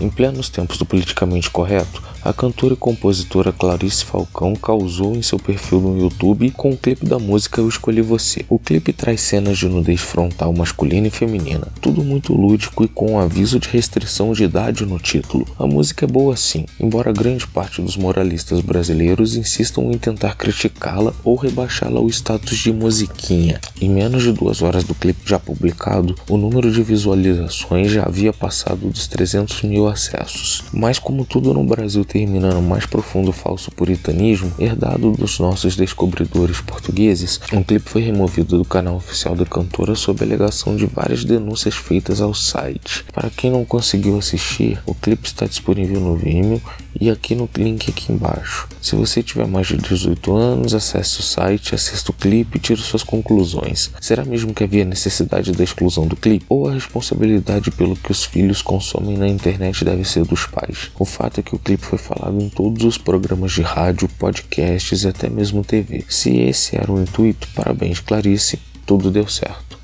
Em 0.00 0.08
plenos 0.08 0.48
tempos 0.48 0.76
do 0.76 0.84
politicamente 0.84 1.50
correto, 1.50 2.02
a 2.24 2.32
cantora 2.32 2.72
e 2.72 2.76
compositora 2.76 3.52
Clarice 3.52 4.02
Falcão 4.02 4.56
causou 4.56 5.14
em 5.14 5.20
seu 5.20 5.38
perfil 5.38 5.78
no 5.78 6.00
YouTube 6.00 6.50
com 6.52 6.70
o 6.70 6.76
clipe 6.76 7.04
da 7.04 7.18
música 7.18 7.60
Eu 7.60 7.68
Escolhi 7.68 8.00
Você. 8.00 8.46
O 8.48 8.58
clipe 8.58 8.94
traz 8.94 9.20
cenas 9.20 9.58
de 9.58 9.68
nudez 9.68 10.00
frontal 10.00 10.50
masculina 10.54 11.06
e 11.06 11.10
feminina, 11.10 11.68
tudo 11.82 12.02
muito 12.02 12.32
lúdico 12.32 12.82
e 12.82 12.88
com 12.88 13.12
um 13.12 13.18
aviso 13.18 13.58
de 13.58 13.68
restrição 13.68 14.32
de 14.32 14.44
idade 14.44 14.86
no 14.86 14.98
título. 14.98 15.46
A 15.58 15.66
música 15.66 16.06
é 16.06 16.08
boa 16.08 16.34
sim, 16.34 16.64
embora 16.80 17.12
grande 17.12 17.46
parte 17.46 17.82
dos 17.82 17.94
moralistas 17.94 18.62
brasileiros 18.62 19.36
insistam 19.36 19.92
em 19.92 19.98
tentar 19.98 20.34
criticá-la 20.34 21.12
ou 21.22 21.36
rebaixá-la 21.36 21.98
ao 21.98 22.08
status 22.08 22.56
de 22.56 22.72
musiquinha. 22.72 23.60
Em 23.78 23.90
menos 23.90 24.22
de 24.22 24.32
duas 24.32 24.62
horas 24.62 24.84
do 24.84 24.94
clipe 24.94 25.20
já 25.26 25.38
publicado, 25.38 26.14
o 26.30 26.38
número 26.38 26.72
de 26.72 26.82
visualizações 26.82 27.92
já 27.92 28.04
havia 28.04 28.32
passado 28.32 28.88
dos 28.88 29.06
300 29.08 29.62
mil 29.64 29.86
acessos. 29.86 30.64
Mas 30.72 30.98
como 30.98 31.26
tudo 31.26 31.52
no 31.52 31.62
Brasil 31.64 32.02
termina 32.14 32.54
no 32.54 32.62
mais 32.62 32.86
profundo 32.86 33.32
falso 33.32 33.72
puritanismo 33.72 34.52
herdado 34.56 35.10
dos 35.10 35.40
nossos 35.40 35.74
descobridores 35.74 36.60
portugueses, 36.60 37.40
um 37.52 37.60
clipe 37.60 37.90
foi 37.90 38.02
removido 38.02 38.56
do 38.56 38.64
canal 38.64 38.94
oficial 38.94 39.34
da 39.34 39.44
cantora 39.44 39.96
sob 39.96 40.22
alegação 40.22 40.76
de 40.76 40.86
várias 40.86 41.24
denúncias 41.24 41.74
feitas 41.74 42.20
ao 42.20 42.32
site. 42.32 43.04
Para 43.12 43.30
quem 43.30 43.50
não 43.50 43.64
conseguiu 43.64 44.16
assistir, 44.16 44.80
o 44.86 44.94
clipe 44.94 45.26
está 45.26 45.44
disponível 45.44 45.98
no 45.98 46.14
Vimeo 46.14 46.62
e 47.00 47.10
aqui 47.10 47.34
no 47.34 47.48
link 47.56 47.90
aqui 47.90 48.12
embaixo. 48.12 48.68
Se 48.80 48.94
você 48.94 49.22
tiver 49.22 49.46
mais 49.46 49.66
de 49.66 49.76
18 49.76 50.34
anos, 50.34 50.74
acesse 50.74 51.20
o 51.20 51.22
site, 51.22 51.74
assista 51.74 52.10
o 52.10 52.14
clipe 52.14 52.56
e 52.56 52.60
tire 52.60 52.80
suas 52.80 53.02
conclusões. 53.02 53.90
Será 54.00 54.24
mesmo 54.24 54.54
que 54.54 54.64
havia 54.64 54.84
necessidade 54.84 55.52
da 55.52 55.64
exclusão 55.64 56.06
do 56.06 56.16
clipe? 56.16 56.44
Ou 56.48 56.68
a 56.68 56.72
responsabilidade 56.72 57.70
pelo 57.70 57.96
que 57.96 58.12
os 58.12 58.24
filhos 58.24 58.62
consomem 58.62 59.16
na 59.16 59.28
internet 59.28 59.84
deve 59.84 60.04
ser 60.04 60.24
dos 60.24 60.46
pais? 60.46 60.90
O 60.98 61.04
fato 61.04 61.40
é 61.40 61.42
que 61.42 61.54
o 61.54 61.58
clipe 61.58 61.84
foi 61.84 61.98
falado 61.98 62.40
em 62.40 62.48
todos 62.48 62.84
os 62.84 62.98
programas 62.98 63.52
de 63.52 63.62
rádio, 63.62 64.08
podcasts 64.18 65.02
e 65.02 65.08
até 65.08 65.28
mesmo 65.28 65.64
TV. 65.64 66.04
Se 66.08 66.36
esse 66.36 66.76
era 66.76 66.92
o 66.92 67.00
intuito, 67.00 67.48
parabéns 67.54 68.00
Clarice, 68.00 68.58
tudo 68.86 69.10
deu 69.10 69.26
certo. 69.28 69.83